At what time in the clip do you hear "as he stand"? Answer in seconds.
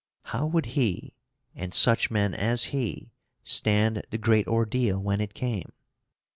2.33-4.01